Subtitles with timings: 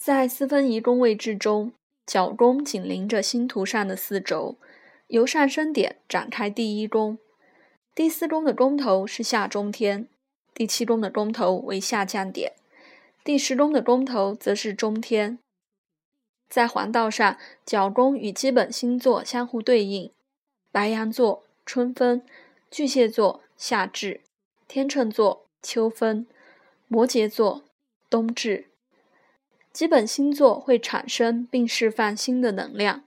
[0.00, 1.74] 在四分仪宫位置中，
[2.06, 4.56] 角宫紧邻着星图上的四轴，
[5.08, 7.18] 由上升点展开第一宫。
[7.94, 10.08] 第四宫的宫头是下中天，
[10.54, 12.54] 第七宫的宫头为下降点，
[13.22, 15.38] 第十宫的宫头则是中天。
[16.48, 17.36] 在黄道上，
[17.66, 20.10] 角宫与基本星座相互对应：
[20.72, 22.22] 白羊座春分，
[22.70, 24.22] 巨蟹座夏至，
[24.66, 26.26] 天秤座秋分。
[26.88, 27.64] 摩羯座，
[28.08, 28.69] 冬至。
[29.72, 33.04] 基本星座会产生并释放新的能量，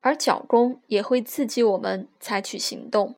[0.00, 3.14] 而角宫也会刺激我们采取行动。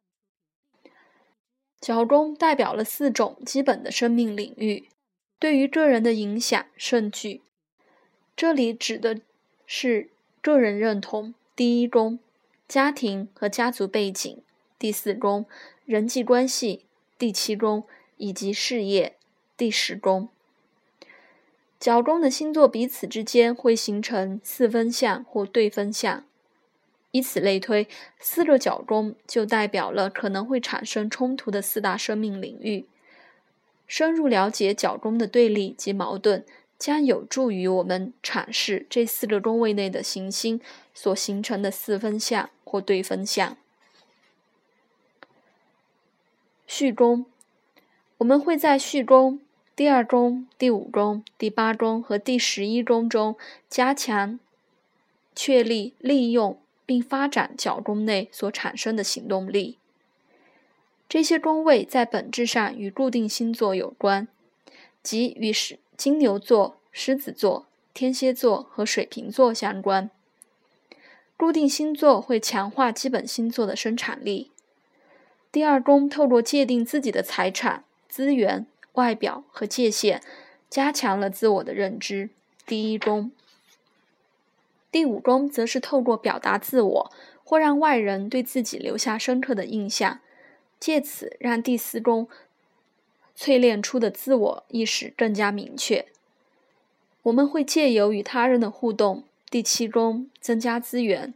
[1.80, 4.88] 角宫代表了四种基本的生命领域，
[5.38, 7.42] 对于个人的影响甚巨。
[8.36, 9.20] 这里指的
[9.66, 12.18] 是个人认同第一宫，
[12.68, 14.42] 家庭和家族背景
[14.78, 15.46] 第四宫，
[15.84, 16.86] 人际关系
[17.18, 17.84] 第七宫，
[18.16, 19.16] 以及事业。
[19.54, 20.28] 第十宫，
[21.82, 26.24] 角宫的星座彼此之间会形成四分相或对分相，
[27.10, 27.88] 以此类推，
[28.20, 32.86] 四个角宫就代表了可能会产生冲突的四大生命领域。
[33.88, 36.44] 深入了解角宫的对立及矛盾，
[36.78, 40.60] 将有助于我们阐释这四个宫位内的行星
[40.94, 43.56] 所形成的四分相或对分相。
[46.68, 47.26] 序宫，
[48.18, 49.40] 我们会在序宫。
[49.82, 53.36] 第二宫、第五宫、第八宫和第十一宫中，
[53.68, 54.38] 加强、
[55.34, 59.78] 确立、利用并发展角宫内所产生的行动力。
[61.08, 64.28] 这些宫位在本质上与固定星座有关，
[65.02, 70.08] 即与狮、金牛座、狮子座、天蝎座和水瓶座相关。
[71.36, 74.52] 固定星座会强化基本星座的生产力。
[75.50, 78.64] 第二宫透过界定自己的财产资源。
[78.94, 80.20] 外表和界限，
[80.68, 82.30] 加强了自我的认知。
[82.66, 83.32] 第一宫，
[84.90, 87.12] 第五宫则是透过表达自我，
[87.44, 90.20] 或让外人对自己留下深刻的印象，
[90.78, 92.28] 借此让第四宫
[93.36, 96.06] 淬炼出的自我意识更加明确。
[97.22, 101.32] 我们会借由与他人的互动，第七宫增加资源，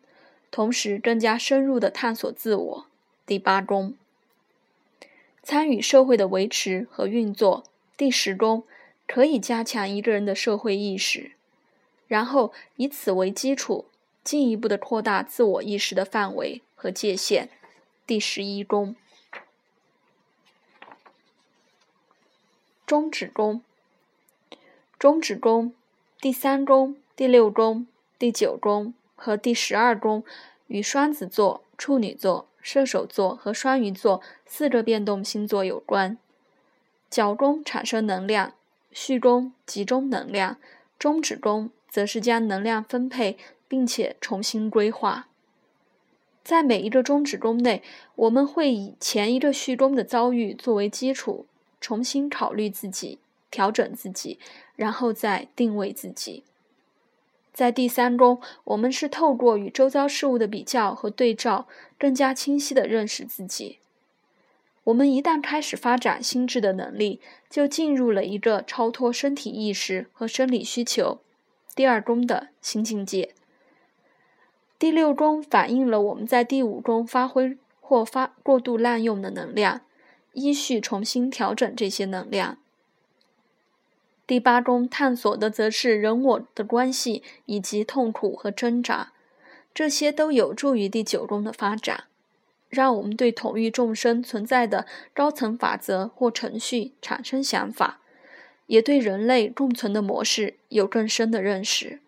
[0.50, 2.86] 同时更加深入的探索自我。
[3.24, 3.94] 第八宫。
[5.46, 7.62] 参与社会的维持和运作，
[7.96, 8.64] 第十宫
[9.06, 11.36] 可以加强一个人的社会意识，
[12.08, 13.84] 然后以此为基础，
[14.24, 17.48] 进一步的扩大自我意识的范围和界限。
[18.08, 18.96] 第十一宫，
[22.84, 23.62] 中指宫，
[24.98, 25.72] 中指宫
[26.20, 27.86] 第三宫、第六宫、
[28.18, 30.24] 第九宫和第十二宫
[30.66, 32.48] 与双子座、处女座。
[32.66, 36.18] 射手座和双鱼座四个变动星座有关。
[37.08, 38.54] 角宫产生能量，
[38.90, 40.58] 序宫集中能量，
[40.98, 43.38] 中指宫则是将能量分配
[43.68, 45.28] 并且重新规划。
[46.42, 47.84] 在每一个中指宫内，
[48.16, 51.46] 我们会以前一个序宫的遭遇作为基础，
[51.80, 54.40] 重新考虑自己，调整自己，
[54.74, 56.42] 然后再定位自己。
[57.56, 61.66] 在第三宫，我们是透过与周遭事物的比较和对照，
[61.98, 63.78] 更加清晰地认识自己。
[64.84, 67.18] 我们一旦开始发展心智的能力，
[67.48, 71.20] 就进入了一个超脱身体意识和生理需求
[71.74, 73.30] 第二宫的新境界。
[74.78, 79.80] 第六宫反映了我们在第五宫发挥或发过度滥用的能量，
[80.34, 82.58] 依序重新调整这些能量。
[84.26, 89.12] 第八宫探索的则是人我的关系以及痛苦和挣扎，
[89.72, 92.04] 这些都有助于第九宫的发展，
[92.68, 98.00] 让我们对统一众生存在的高层法则或程序产生想法，
[98.66, 102.00] 也对人类共存的模式有更深的认识。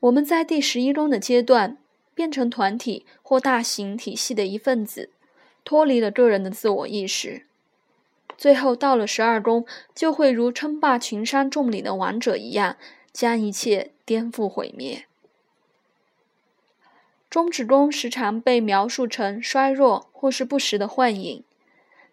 [0.00, 1.76] 我们在第十一宫的阶段
[2.12, 5.10] 变成团体或大型体系的一份子，
[5.62, 7.46] 脱离了个人的自我意识。
[8.40, 12.78] 最后到了十二宫，就会如称霸群山众岭的王者一样，
[13.12, 15.04] 将一切颠覆毁灭。
[17.28, 21.44] 中指宫时常被描述成衰弱或是不时的幻影，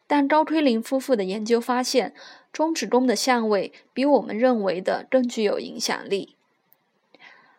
[0.06, 2.14] 但高推林夫妇的研究发现，
[2.52, 6.36] 中指宫的相位比我们认为的更具有影响力。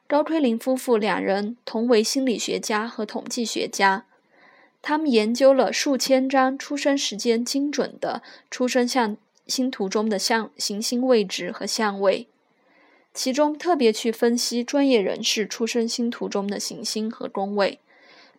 [0.06, 4.04] 高推林夫妇两人同为心理学家和统计学家。
[4.80, 9.16] 他们研究了数千张出生时间精准的出生像
[9.46, 12.26] 星图中的像行星位置和相位，
[13.12, 17.80] 其中特别去分析专业人士出生星图中的行星和宫位，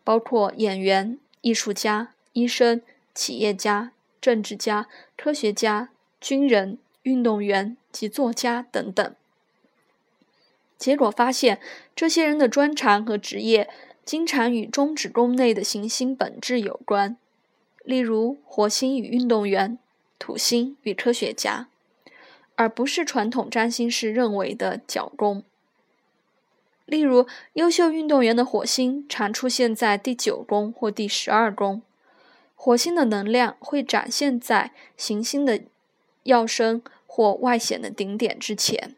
[0.03, 2.81] 包括演员、艺术家、医生、
[3.13, 4.87] 企业家、政治家、
[5.17, 5.89] 科学家、
[6.21, 9.15] 军人、运动员及作家等等。
[10.77, 11.59] 结果发现，
[11.93, 13.69] 这些人的专长和职业
[14.09, 17.15] 经常与中指宫内的行星本质有关，
[17.83, 19.77] 例如火星与运动员，
[20.17, 21.67] 土星与科学家，
[22.55, 25.43] 而不是传统占星师认为的角宫。
[26.87, 31.83] 例如，优秀运动员的火星常出现在第九宫或第十二宫。
[32.55, 35.61] 火星的能量会展现在行星的
[36.23, 38.95] 耀升或外显的顶点之前。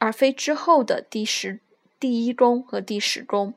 [0.00, 1.60] 而非之后的第十、
[2.00, 3.54] 第一宫和第十宫。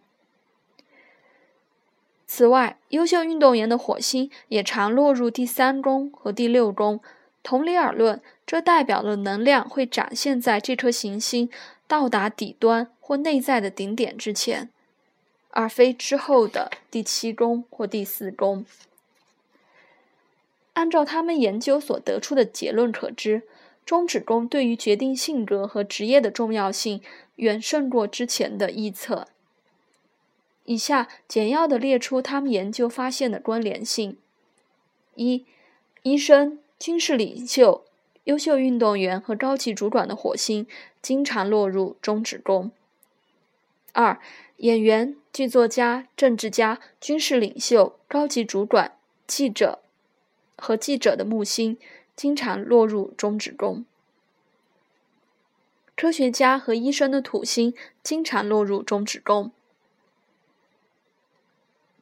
[2.28, 7.00] 此外，优秀运动员的火星也常落入第三宫和第六宫。
[7.44, 11.50] 同理而论，这代表了能量会展现在这颗行星
[11.88, 14.70] 到达底端或内在的顶点之前，
[15.52, 18.66] 而非之后的第七宫或第四宫。
[20.74, 23.44] 按照他们研究所得出的结论可知。
[23.86, 27.02] 中指宫对于决定性格和职业的重要性
[27.36, 29.28] 远胜过之前的预测。
[30.66, 34.18] 以下简要的列出他们研究发现的关联性：
[35.16, 35.46] 一、
[36.04, 37.86] 医生、军事领袖、
[38.26, 40.68] 优秀运动员和高级主管的火星
[41.02, 42.70] 经常落入中指宫；
[43.94, 44.20] 二、
[44.58, 49.80] 演员、剧作家、政治家、军事领袖、高级主管、记者
[50.56, 51.78] 和记者的木星。
[52.16, 53.84] 经常落入中指宫。
[55.98, 59.52] 科学家和医生的土星经常落入中指宫。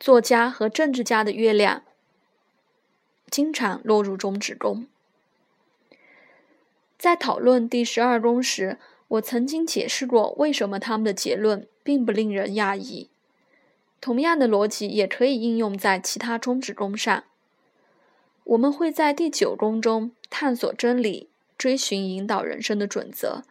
[0.03, 1.81] 作家和政治家的月亮
[3.31, 4.85] 经常落入中指宫。
[6.97, 8.77] 在讨论第十二宫时，
[9.07, 13.07] 我曾经解释过为什么他们的结论并不令人讶异。
[14.01, 17.23] 同样的逻辑也可以应用在其他中指宫上。
[18.43, 23.43] 我们会在第九宫中探索真理，追寻引导人生的准则，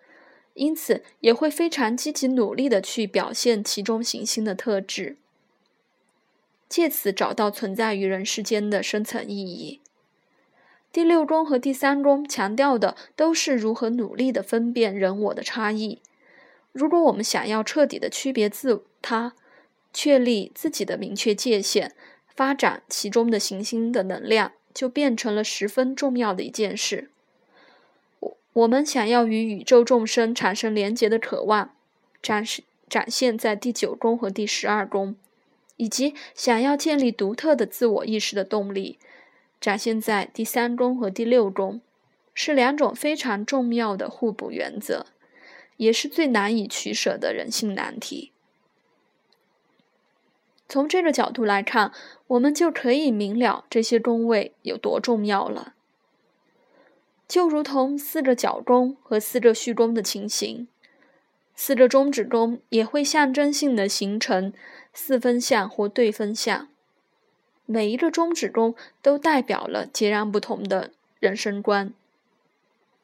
[0.52, 5.16] 因此也会非常积极努力地去表现其中行星的特质，
[6.72, 9.80] 借此找到存在于人世间的深层意义。
[10.90, 16.00] 第六宫和第三宫强调的都是如何努力地分辨人我的差异。
[16.72, 19.34] 如果我们想要彻底的区别自他，
[19.92, 21.92] 确立自己的明确界限，
[22.26, 24.52] 发展其中的行星的能量。
[24.74, 27.10] 就变成了十分重要的一件事。
[28.20, 31.74] 我我们想要与宇宙众生产生连结的渴望，
[32.22, 35.14] 展示展现在第九宫和第十二宫，
[35.82, 39.00] 以及想要建立独特的自我意识的动力，
[39.60, 41.80] 展现在第三宫和第六宫，
[42.32, 45.06] 是两种非常重要的互补原则，
[45.78, 48.30] 也是最难以取舍的人性难题。
[50.68, 51.90] 从这个角度来看，
[52.28, 55.74] 我们就可以明了这些宫位有多重要了。
[57.26, 60.68] 就如同四个角宫和四个虚宫的情形，
[61.54, 64.52] 四个中指弓也会象征性的形成
[64.92, 66.68] 四分相或对分相。
[67.66, 70.90] 每一个中指弓都代表了截然不同的
[71.20, 71.92] 人生观，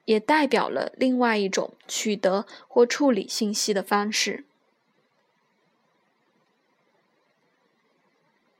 [0.04, 4.44] 也代表了另外一种取得或处理信息的方式。